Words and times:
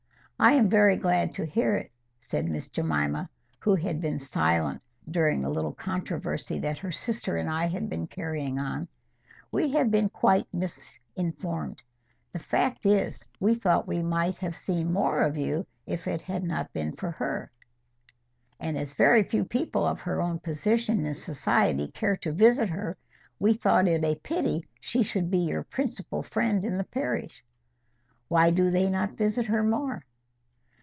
"I 0.43 0.53
am 0.53 0.69
very 0.69 0.95
glad 0.95 1.33
to 1.33 1.45
hear 1.45 1.75
it," 1.75 1.91
said 2.19 2.47
Miss 2.49 2.67
Jemima, 2.67 3.29
who 3.59 3.75
had 3.75 4.01
been 4.01 4.17
silent 4.17 4.81
during 5.07 5.39
the 5.39 5.51
little 5.51 5.71
controversy 5.75 6.57
that 6.61 6.79
her 6.79 6.91
sister 6.91 7.37
and 7.37 7.47
I 7.47 7.67
had 7.67 7.87
been 7.91 8.07
carrying 8.07 8.57
on. 8.57 8.87
"We 9.51 9.69
have 9.73 9.91
been 9.91 10.09
quite 10.09 10.47
misinformed. 10.51 11.83
The 12.33 12.39
fact 12.39 12.87
is, 12.87 13.23
we 13.39 13.53
thought 13.53 13.87
we 13.87 14.01
might 14.01 14.37
have 14.37 14.55
seen 14.55 14.91
more 14.91 15.21
of 15.21 15.37
you 15.37 15.67
if 15.85 16.07
it 16.07 16.23
had 16.23 16.43
not 16.43 16.73
been 16.73 16.93
for 16.95 17.11
her. 17.11 17.51
And 18.59 18.79
as 18.79 18.95
very 18.95 19.21
few 19.21 19.45
people 19.45 19.85
of 19.85 19.99
her 19.99 20.19
own 20.23 20.39
position 20.39 21.05
in 21.05 21.13
society 21.13 21.89
care 21.89 22.17
to 22.17 22.31
visit 22.31 22.69
her, 22.69 22.97
we 23.37 23.53
thought 23.53 23.87
it 23.87 24.03
a 24.03 24.15
pity 24.15 24.65
she 24.79 25.03
should 25.03 25.29
be 25.29 25.37
your 25.37 25.61
principal 25.63 26.23
friend 26.23 26.65
in 26.65 26.79
the 26.79 26.83
parish." 26.85 27.43
"Why 28.27 28.49
do 28.49 28.71
they 28.71 28.89
not 28.89 29.11
visit 29.17 29.45
her 29.45 29.61
more?" 29.61 30.03